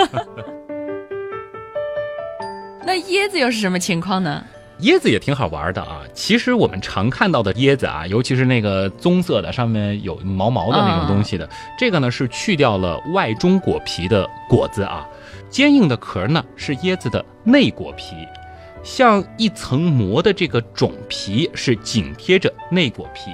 [2.82, 4.42] 那椰子又是什么情况呢？
[4.80, 6.00] 椰子也挺好玩的啊。
[6.14, 11.46] 其实我们常看到的椰子啊，尤其是那个棕色的，上面有毛毛的那种东西的，
[11.78, 15.06] 这个呢是去掉了外中果皮的果子啊。
[15.50, 18.14] 坚硬的壳呢是椰子的内果皮，
[18.82, 23.30] 像一层膜的这个种皮是紧贴着内果皮，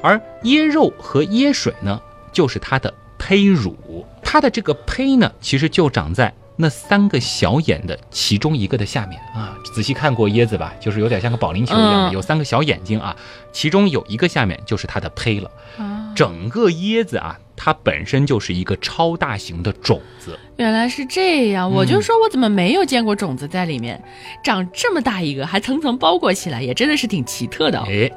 [0.00, 2.00] 而椰肉和椰水呢
[2.32, 4.06] 就是它的胚乳。
[4.22, 9.56] 它的这个胚呢，其实就长在那三个小眼的其中一个的下面啊。
[9.74, 13.16] 仔细看过椰子吧，就是有点像个保龄球一样的，嗯有三个小眼睛啊，
[13.52, 15.50] 其中有一个下面就是它的胚了。
[15.78, 20.38] 啊，整个椰子啊，它本身就是一个超大型的种子。
[20.56, 24.00] 原来是这样，我就说我怎么没有见过种子在里面，
[24.44, 27.84] 长这么大一个，还层层包裹起来，也真的是挺奇特的、哦。
[27.88, 28.10] 哎，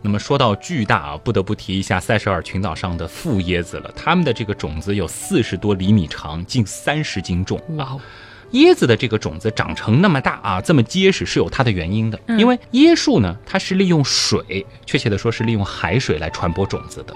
[0.00, 3.92] 那么说到巨大啊，不得不提一下塞舌尔群岛上的副椰子了。
[3.94, 7.60] 它们的这个种子有四十多厘米长，近三十斤重。
[7.76, 8.00] 哇哦，
[8.52, 12.18] 椰子的这个种子长成那么大啊，这么结实是有它的原因的。
[12.26, 17.14] 嗯因为椰树呢，它是利用水，确切的说是利用海水来传播种子的。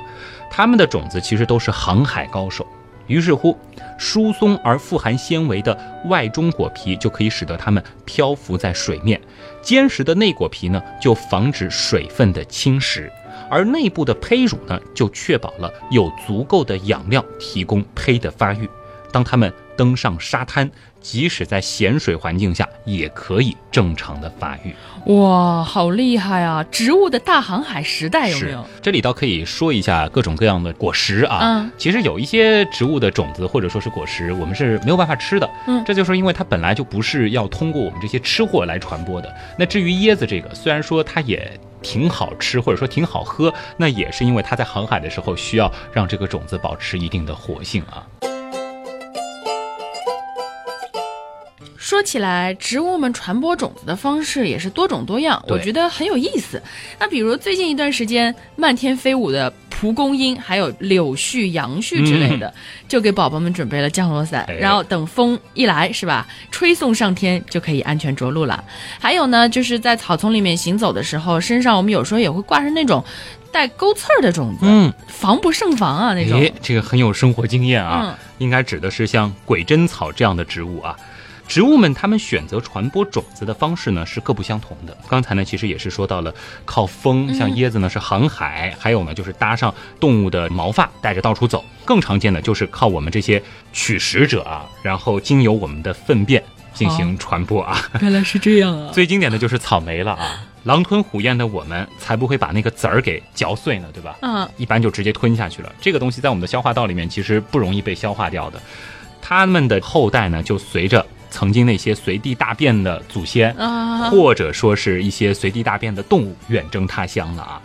[0.54, 2.66] 它们的种子其实都是航海高手。
[3.06, 3.58] 于是乎，
[3.98, 5.76] 疏松而富含纤维的
[6.08, 9.18] 外中果皮就可以使得它们漂浮在水面，
[9.62, 13.10] 坚实的内果皮呢就防止水分的侵蚀，
[13.50, 18.68] 而内部的胚乳呢就确保了有足够的养料提供胚的发育。
[19.10, 20.70] 当它们登上沙滩，
[21.02, 24.74] 即使在咸水环境下，也可以正常的发育。
[25.06, 26.64] 哇，好厉害啊！
[26.70, 28.64] 植物的大航海时代有没有？
[28.80, 31.40] 这里倒可以说一下各种各样的果实啊。
[31.42, 35.50] 嗯其实有一些植物的种子或者说是果实，我们是没有办法吃的。
[35.66, 39.34] 嗯这就是因为它本来就不是要通过我们这些吃货来传播的。
[39.58, 41.50] 那至于椰子这个，虽然说它也
[41.82, 48.06] 挺好吃或者说挺好喝，那也是因为它在航海的时候需要让这个种子保持一定的活性啊。
[51.92, 56.58] 说起来，植物们传播种子的方式也是多种多样，我觉得很有意思。
[56.98, 62.50] 那比如最近一段时间，漫天飞舞的蒲公英，还有柳絮、杨絮之类的，
[62.88, 68.64] 就给宝宝们准备了降落伞，哎然后等风一来，是吧，吹送上天就可以安全着陆了。
[68.98, 73.04] 还有呢，就是在草丛里面行走的时候，身上我们有时候也会挂上那种
[73.52, 76.40] 带钩刺儿的种子，嗯，防不胜防啊那种。
[76.40, 80.96] 诶，这个很有生活经验啊，嗯应该指的是像鬼针草这样的植物啊。
[81.48, 84.96] 植物们它们选择传播种子的方式呢是各不相同的。
[85.08, 91.64] 刚才呢其实也是说到了靠风，像椰子呢是航海，还有呢就是搭上动物的毛发带着到处走。
[91.84, 97.76] 更常见的就是靠我们这些取食者啊，然后经由我们的粪便进行传播啊。
[98.00, 98.90] 原来是这样啊！
[98.94, 104.16] 最经典的就是草莓了啊，狼吞虎咽的我们才不会把那个籽儿给嚼碎呢，对吧？
[104.22, 105.70] 嗯，一般就直接吞下去了。
[105.80, 108.62] 这个东西在我们的消化道里面其实不容易被消化掉的，
[109.20, 117.60] 它们的后代呢就随着曾经那些随地大便的祖先，啊，或者说是一些随地大便的动物远征他乡了啊。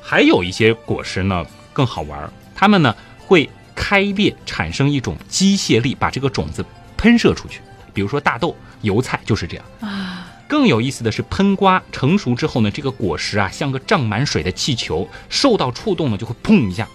[0.00, 6.64] 还有一些果实呢更好玩儿，它们呢会开裂，产生一种机械力，把这个种子
[6.96, 7.60] 喷射出去。
[7.92, 9.64] 比如说大豆、油菜就是这样。
[9.80, 16.86] 啊，更有意思的是，喷瓜成熟之后呢，这个果实啊像个胀满水的气球，受到触动呢就会砰一下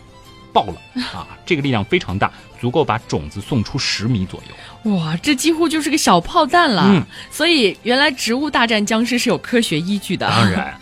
[0.54, 1.28] 爆了啊！
[1.46, 4.96] 这个力量非常大，足够把种子送出十米左右。
[4.96, 6.84] 哇，这几乎就是个小炮弹了。
[6.88, 10.28] 嗯所以原来植物大战僵尸是有科学依据的。
[10.28, 10.80] 当然，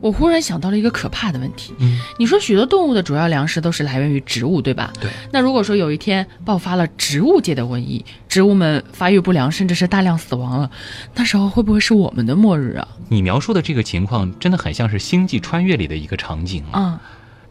[0.00, 1.74] 我忽然想到了一个可怕的问题。
[1.78, 4.92] 嗯，你说许多动物的主要粮食都是来源于植物，对吧？
[5.00, 5.10] 对。
[5.32, 10.70] 那如果说有一天爆发了植物界的瘟疫，植物们发育不良，甚至是大量死亡了，
[11.14, 12.88] 那时候会不会是我们的末日啊？
[13.08, 16.80] 你描述的这个情况真的很像是《星际穿越》里的一个场景啊！
[16.80, 17.00] 啊、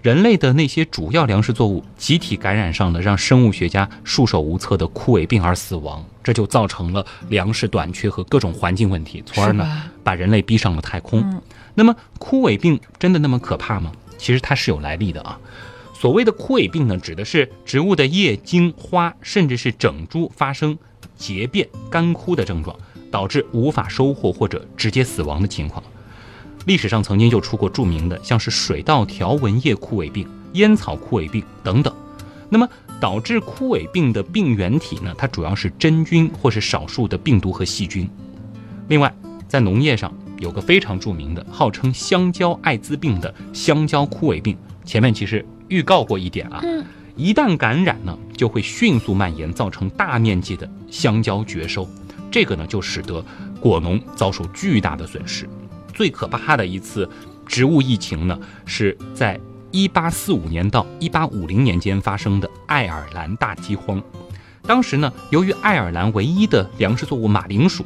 [0.02, 11.22] 人类的那些主要粮食作物集体感染上了让生物学家束手无策的枯萎病而死亡，这就造成了粮食短缺和各种环境问题，从而呢把人类逼上了太空。
[11.22, 11.42] 嗯
[11.76, 13.92] 那么枯萎病真的那么可怕吗？
[14.18, 15.40] 其实它是有来历的啊。
[15.94, 20.78] 所谓的枯萎病呢，指的是植物的叶、茎、花，甚至是整株发生
[21.16, 22.76] 结变、干枯的症状，
[23.12, 25.84] 导致无法收获或者直接死亡的情况。
[26.66, 31.94] 历史上曾经就出过著名的，像是水稻条纹叶枯萎病、烟草枯萎病等等。
[32.50, 32.68] 那么
[33.00, 38.10] 导致枯萎病的病原体呢，它主要是真菌或是少数的病毒和细菌。
[38.88, 39.14] 另外，
[39.48, 44.58] 在农业上有个非常著名的，号称香蕉艾滋病的香蕉枯萎病。
[44.84, 51.88] 前面其实预告过一点啊，嗯，一旦感染呢，就会迅速蔓延，造成大面积的香蕉绝收。
[52.30, 53.24] 这个呢，就使得
[53.60, 55.48] 果农遭受巨大的损失。
[55.94, 57.10] 最可怕的一次
[57.46, 59.40] 植物疫情呢，是在
[59.72, 64.02] 1845年到1850年间发生的爱尔兰大饥荒。
[64.64, 67.86] 当时呢，由于爱尔兰唯一的粮食作物马铃薯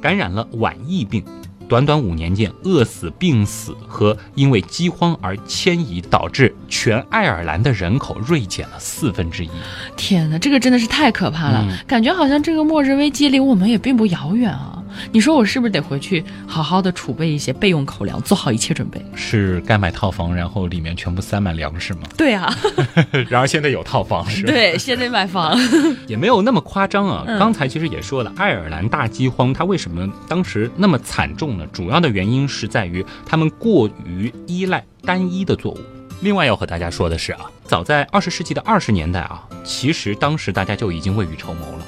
[0.00, 1.22] 感染了晚疫病，
[1.70, 9.50] 短短五年间，饿死、病死和因为饥荒而迁移，导致全爱尔兰的人口锐减了四分之一。
[9.96, 14.79] 天哪，这个真的是太可怕了，嗯感觉好像这个末日危机离我们也并不遥远啊。
[15.12, 19.04] 你说我是不是得回去好好的储备一些备用口粮，做好一切准备？
[19.14, 22.00] 是该买套房，然后里面全部塞满粮食吗？
[22.16, 22.54] 对啊，
[23.28, 24.52] 然而现在有套房是吧？
[24.52, 25.58] 对，现在买房。
[26.06, 27.24] 也没有那么夸张啊。
[27.26, 31.66] 嗯刚才其实也说了，爱尔兰大饥荒它为什么当时那么惨重呢？
[31.72, 35.78] 主要的原因是在于他们过于依赖单一的作物。
[36.20, 41.84] 另外要和大家说的是啊，早在二十世纪的二十年代啊，其实当时大家就已经未雨绸缪了，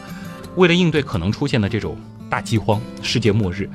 [0.56, 1.98] 为了应对可能出现的这种
[2.32, 3.68] 大饥荒、世界末日。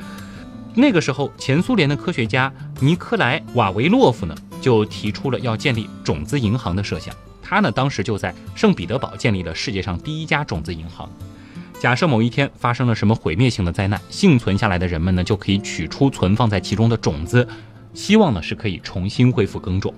[0.74, 7.14] 那个时候，前苏联的科学家尼科莱瓦维洛夫呢，就提出了要建立种子银行的设想。
[7.40, 11.08] 他呢，当时就在圣彼得堡建立了世界上第一家种子银行。
[11.80, 17.48] 假设某一天发生了什么毁灭性的灾难，幸存下来的人们呢，就可以取出存放在其中的种子，
[17.94, 19.94] 希望呢是可以重新恢复耕种。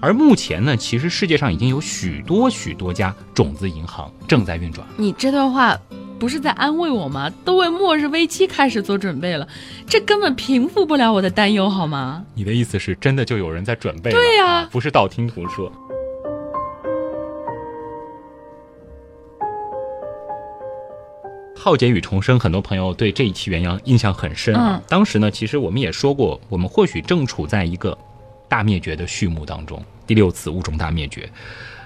[0.00, 4.84] 而目前呢，其实世界上已经有许多许多家种子银行正在运转。
[4.96, 5.78] 你这段话
[6.22, 7.28] 不是在安慰我吗？
[7.44, 9.48] 都为末日危机开始做准备了，
[9.88, 12.24] 这根本平复不了我的担忧，好吗？
[12.36, 14.16] 你的意思是真的就有人在准备了？
[14.16, 15.72] 对呀啊不是道听途说。
[21.56, 24.76] 浩劫与重生，很多朋友对这一期元阳印象很深啊。
[24.76, 27.98] 嗯当时呢，其实我们也说过，我们或许正处在一个
[28.48, 31.28] 大灭绝的序幕当中，第六次物种大灭绝。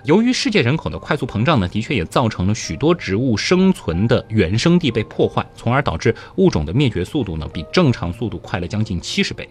[0.07, 9.49] 由于世界人口的快速膨胀呢，的确也造成了许多植物生存的原生地被破坏，从而导致物种的灭绝速度呢比正常速度快了将近七十倍。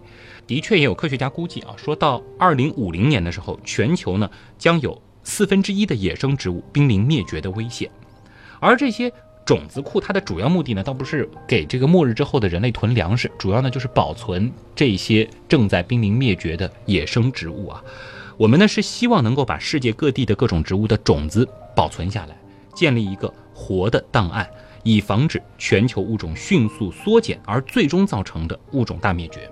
[0.47, 7.91] 的确，也有科学家估计啊，说到二零五零年的时候，全球呢将有四分之一的野生植物濒临灭绝的危险。
[8.61, 9.11] 而这些
[9.45, 17.83] 种子库，它的主要目的呢，倒不是给这个末日之后的人类囤粮食，主要呢就是保存这些正在濒临灭绝的野生植物啊。
[18.37, 22.37] 我们呢是希望能够把世界各地的各种植物的种子保存下来，
[22.73, 24.49] 建立一个活的档案，
[24.83, 29.49] 以防止全球物种迅速缩减而最终造成的物种大灭绝。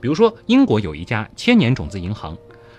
[0.00, 2.34] 比如说，英国有一家千年种子银行，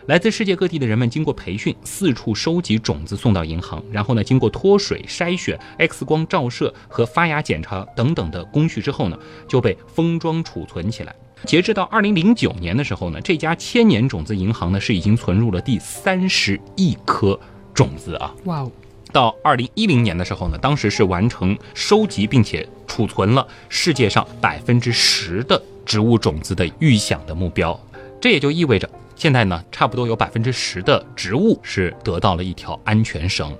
[0.08, 11.16] 来自世界各地的人们经过培训，四处收集种子送到银行，然后呢，经过脱水、筛选、X 光照射和发芽检查等等的工序之后呢，就被封装储存起来。
[11.46, 17.40] 截至到二零零九年的时候呢，这家千年种子银行呢是已经存入了第三十亿颗
[17.74, 18.34] 种子啊！
[18.46, 18.72] 哇哦！
[19.12, 25.62] 到二零一零年的时候呢，当时是完成收集并且储存了世界上百分之十的。
[25.86, 27.80] 植物种子的预想的目标，
[28.22, 33.52] 这也就意味着现在呢，差不多有百分之十的植物是得到了一条安全绳。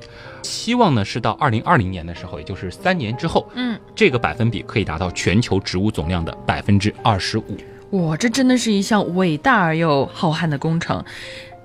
[0.44, 7.58] 希望呢是到二零二零年的时候，也就是三年之后，嗯，这个百分比可以达到全球植物总量的百分之二十五。
[7.92, 11.04] 哇，这真的是一项伟大而又浩瀚的工程。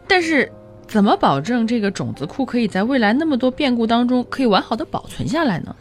[0.06, 0.50] 但是，
[0.86, 5.74] 怎么保证这个种子库可以在未来那么多变故当中可以完好的保存下来呢？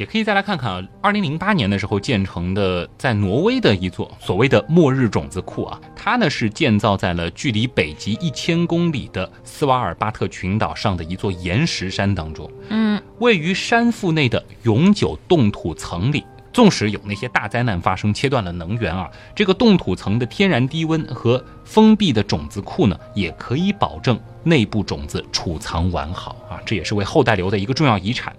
[0.00, 12.50] 也可以再来看看啊，二零零八年的时候建成的，在挪威的一座所谓的末日种子库啊，它呢是建造在了距离北极一千公里的斯瓦尔巴特群岛上的一座岩石山当中。
[12.70, 28.34] 嗯，位于山腹内的永久冻土层里，纵使有那些大灾难发生，切断了能源啊，这个冻土层的天然低温和封闭的种子库呢，也可以保证内部种子储藏完好啊，这也是为后代留的一个重要遗产。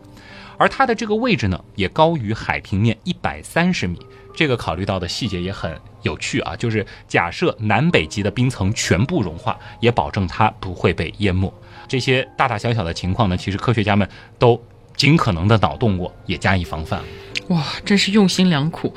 [0.61, 3.97] 而它的这个位置呢，也高于海平面一百三十米。
[4.35, 11.51] 这个考虑到的细节也很有趣啊，就是假设南北极的冰层全部融化，也保证它不会被淹没。
[11.87, 14.07] 这些大大小小的情况呢，其实科学家们
[14.37, 14.61] 都
[14.95, 17.01] 尽可能的脑洞过，也加以防范。
[17.47, 18.93] 哇，真是用心良苦，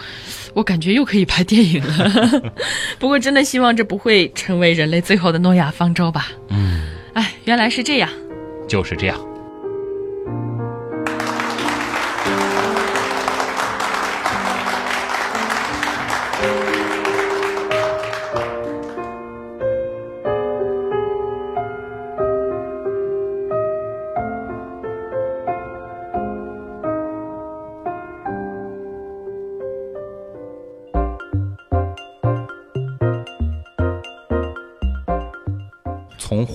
[0.52, 2.52] 我感觉又可以拍电影了。
[3.00, 6.28] 不过真的希望这不会成为人类最后的诺亚方舟吧。
[6.50, 6.82] 嗯，
[7.14, 8.10] 哎，原来是这样，
[8.68, 9.34] 就是这样。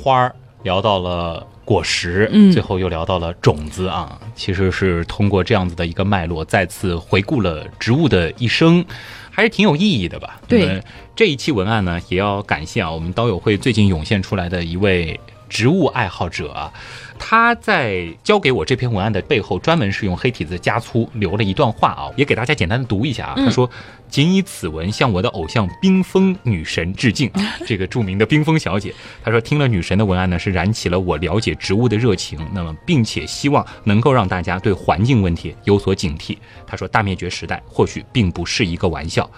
[0.10, 8.84] 花儿聊到了果实，嗯最后又聊到了种子啊，其实是通过这样子的一个脉络，再次回顾了植物的一生，
[9.30, 10.41] 还是挺有意义的吧？
[10.47, 10.84] 对
[11.16, 16.74] 这一期文案呢，也要感谢啊，我们刀友会最近涌现出来的一位植物爱好者啊。
[17.20, 23.34] 他在交给我这篇文案的背后，专门是用黑体字加粗留了一段话啊，也给大家简单的读一下啊。
[23.36, 23.70] 他说
[24.09, 28.91] ：“仅以此文向我的偶像冰封女神致敬啊， 这个著名的冰封小姐。”
[29.22, 39.30] 他说：“听了女神的文案呢，是燃起了我了解植物的热情，那么并且希望能够让大家对环境问题有所警惕。”他说：“大灭绝时代或许并不是一个玩笑。”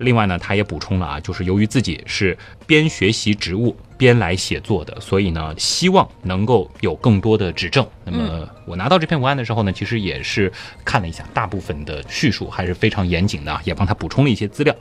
[0.00, 2.36] 另外呢，他也补充了啊，就是由于自己是
[2.66, 7.86] 边学习植物边来写作的，所以呢，希望能够有更多的指正。
[8.04, 10.50] 那么我拿到这篇文案的时候呢，其实也是
[10.84, 14.74] 看了一下，大部分的叙述还是非常严谨的啊，也帮他补充了一些资料。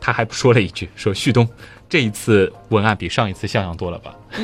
[0.00, 1.48] 他还说了一句，说旭东
[1.88, 4.14] 这一次文案比上一次像样多了吧？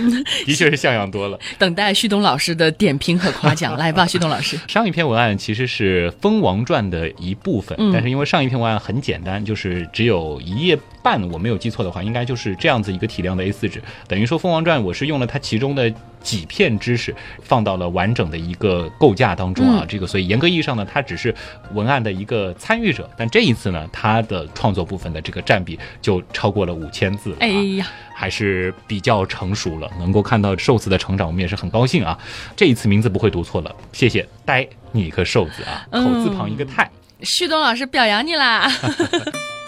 [0.46, 1.38] 的确是像样多了。
[1.58, 4.58] 等待旭东老师的点评和夸奖， 来吧，旭东老师。
[4.66, 15.92] 上一篇文案其实是《蜂王传》的一部分，嗯但是因为上一篇文案很简单，就是只有一页半，我没有记错的话，应该就是这样子一个体量的 A4 纸，等于说《蜂王传》我是用了它其中的
[16.22, 21.34] 几片知识放到了完整的一个构架当中啊，嗯这个所以严格意义上呢，它只是
[21.74, 32.18] 文案的一个参与者，但这一次呢，它的创作部分的这个占比就超过了五千字哎呀，还是比较成熟了，能够看到瘦子的成长，我们也是很高兴啊。
[32.56, 36.90] 这一次名字不会读错了，谢谢呆你个瘦子啊，口嗯字旁一个太。
[37.22, 38.70] 旭东老师表扬你啦！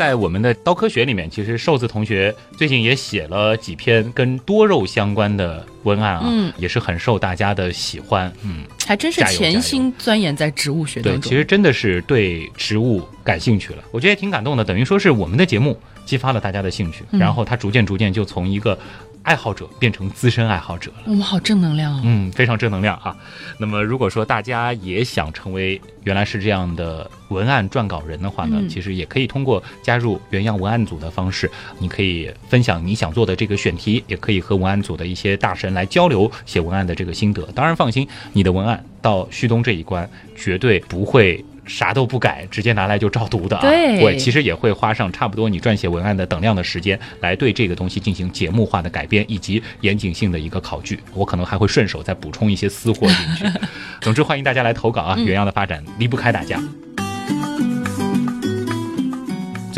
[0.00, 8.32] 在我们的刀科学里面，其实瘦子同学最近也写了几篇跟多肉相关的文案啊，嗯也是很受大家的喜欢。
[8.42, 11.28] 嗯，还真是潜心钻研在植物学对，当中。
[11.28, 14.64] 其实真的是对植物感兴趣了，我觉得也挺感动的。
[14.64, 18.78] 等于说是我们的节目激发了大家的兴趣，嗯然后他逐渐逐渐就从一个
[19.22, 21.02] 爱好者变成资深爱好者了。
[21.06, 22.00] 我们好正能量哦。
[22.04, 23.16] 嗯，非常正能量啊。
[23.58, 37.42] 那么，如果说大家也想成为原来是这样的文案撰稿人的话呢，嗯其实也可以通过加入原样文案组的方式，你可以分享你想做的这个选题，也可以和文案组的一些大神来交流写文案的这个心得。
[37.54, 41.44] 当然，放心，你的文案到旭东这一关绝对不会。
[41.70, 43.62] 啥都不改，直接拿来就照读的啊！
[43.62, 50.98] 对我其实也会花上差不多你撰写文案的等量的时间，来对这个东西进行节目化的改编以及严谨性的一个考据。
[51.14, 53.58] 我可能还会顺手再补充一些私货进去。
[54.02, 55.14] 总之，欢迎大家来投稿啊！
[55.16, 56.60] 嗯原样的发展离不开大家。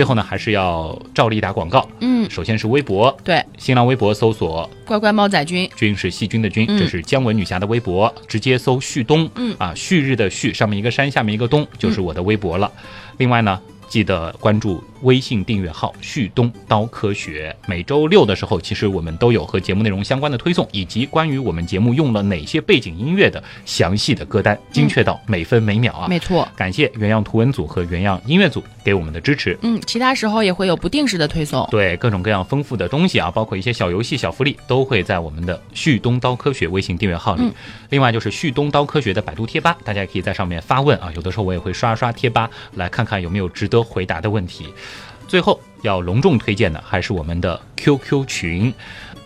[0.02, 1.88] 最后呢，还是要照例打广告。
[2.00, 6.76] 嗯，首先是微博，对，新浪微博搜索乖乖猫仔君，“君”是细菌的“君”，嗯。
[6.76, 9.54] 这是姜文女侠的微博，直接搜“旭东”，嗯。
[9.60, 12.68] 啊，旭日的“旭”上面一个山，下面一个东，就是我的微博了。
[13.18, 17.54] 另外呢，记得关注微信订阅号“旭东刀科学”。
[17.66, 26.08] 每周六的时候，其实我们都有和节目内容相关的推送，以及关于我们节目用了哪些背景音乐的详细的歌单，精确到每分每秒啊。
[26.08, 26.48] 没错。
[26.56, 29.58] 感谢原样图文组和原样音乐组给我们的支持。
[29.62, 31.66] 嗯，其他时候也会有不定时的推送。
[31.70, 37.42] 对各种各样丰富的东西啊，包括一些小游戏、小福利，都会在我们的旭东刀科学微信订阅号里。
[37.42, 37.52] 嗯
[37.90, 41.12] 另外就是旭东刀科学的百度贴吧，大家也可以在上面发问啊。
[41.14, 44.66] 有的时候我也会刷刷贴吧，来看看有没有值得回答的问题。
[45.32, 48.74] 最后要隆重推荐的还是我们的 QQ 群。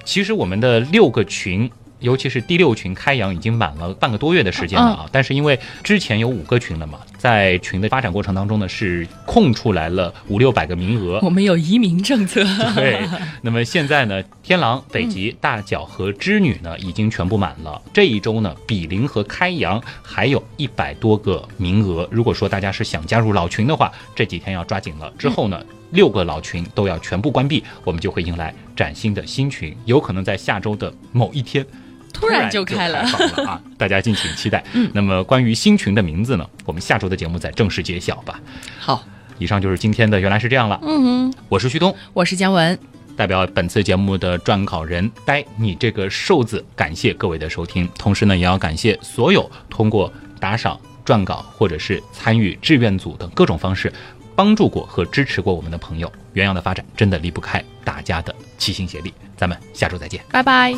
[0.05, 1.69] 其实我们的六个群。
[2.01, 12.45] 尤其是第六群开阳已经满了半个多月的时间了啊，但是因为之前有五个群了嘛，在群的发展过程当中呢，是空出来了五六百个名额，我们有移民政策。
[12.77, 13.01] 对，
[13.41, 17.81] 那么现在呢，天狼、北极、大角和织女呢已经全部满了。
[17.95, 22.07] 这一周呢，比邻和开阳还有一百多个名额。
[22.13, 25.11] 如果说大家是想加入老群的话，这几天要抓紧了。
[25.19, 31.65] 之后呢，六个老群都要全部关闭，我们就会迎来崭新的新群，有可能在下周的某一天。
[32.13, 33.01] 突然就开了
[33.47, 33.61] 啊！
[33.77, 34.65] 大家敬请期待。
[34.73, 38.41] 嗯那么关于新群的名字呢，我们下周的节目再正式揭晓吧。
[38.79, 39.05] 好，
[39.39, 40.81] 以上就是今天的原来是这样了。
[40.83, 42.79] 嗯哼，我是旭东，我是姜文，
[43.17, 47.87] 代表本次节目的撰稿人呆，你这个瘦子，感谢各位的收听。
[47.99, 50.11] 同时呢，也要感谢所有通过
[50.41, 53.93] 打赏、撰稿或者是参与志愿组等各种方式
[54.37, 56.13] 帮助过和支持过我们的朋友。
[56.35, 59.13] 原样的发展真的离不开大家的齐心协力。
[59.37, 60.23] 咱们下周再见。
[60.31, 60.73] 拜拜。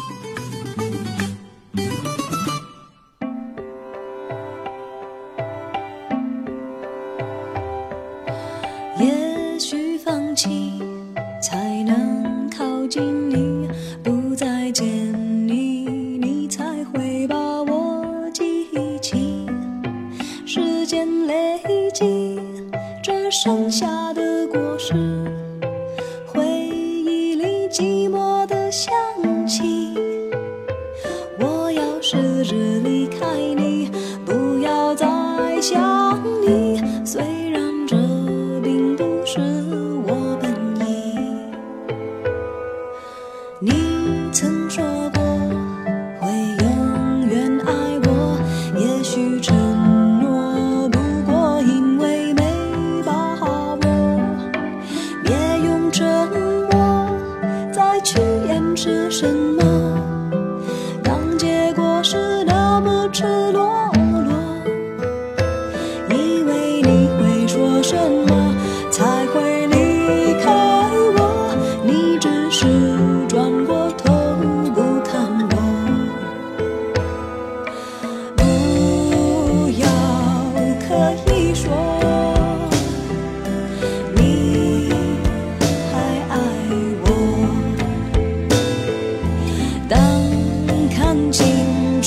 [8.98, 10.80] 也许放弃
[11.42, 13.27] 才能靠近
[23.40, 23.97] 上下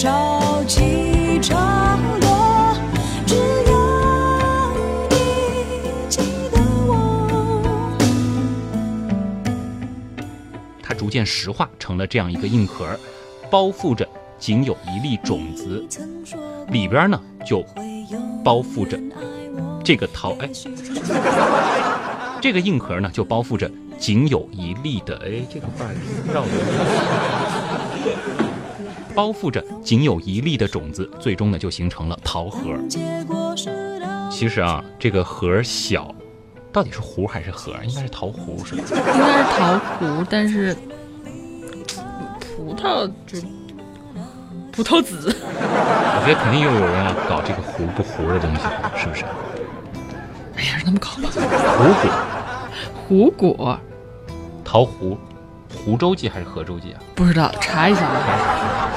[0.02, 1.56] 潮起潮
[2.22, 2.76] 落，
[3.28, 3.36] 只
[3.68, 4.72] 要
[5.12, 5.16] 你
[6.10, 6.92] 记得我。
[10.82, 12.84] 它逐渐石化成了这样一个硬壳，
[13.52, 15.86] 包覆着仅有一粒种子，
[16.70, 17.64] 里边呢就
[18.44, 19.00] 包覆着
[19.84, 20.50] 这个桃，哎，
[22.42, 25.96] 这个硬壳呢就包覆着仅有一粒的，哎，这个 bug
[26.34, 26.50] 绕的，
[29.12, 32.76] 包覆着仅有一粒的种子，最终呢就形成了桃核。
[34.32, 36.14] 其实啊，这个核小，
[36.72, 37.74] 到底是核还是核？
[37.84, 38.84] 应该是桃核是吧？
[39.14, 40.76] 应该是桃核，但是
[42.40, 43.38] 葡萄就
[44.72, 45.36] 葡萄籽。
[45.36, 48.62] 我觉得肯定又有人要搞这个核不核的东西，
[48.98, 49.26] 是不是？
[50.56, 51.30] 哎呀，让他们搞吧。
[51.78, 52.10] 核果、
[53.08, 53.80] 胡果
[54.64, 55.18] 桃核、
[55.84, 57.02] 湖州记还是河州记啊？
[57.16, 58.88] 不知道，查一下吧。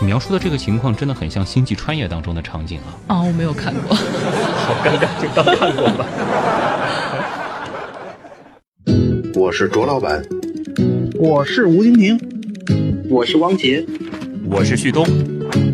[0.00, 2.94] 你描述的这个情况真的很像《星际穿越》当中的场景啊！
[3.08, 3.94] 哦，我没有看过。
[3.94, 6.06] 好尴尬，就当看过吧。
[9.34, 10.22] 我是卓老板，
[11.18, 12.18] 我是吴京平，
[13.10, 13.84] 我是汪杰，
[14.48, 15.04] 我是旭东，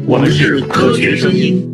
[0.06, 1.68] 我们是科学声音。